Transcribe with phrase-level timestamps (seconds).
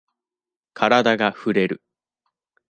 [0.73, 1.83] カラダがふれる。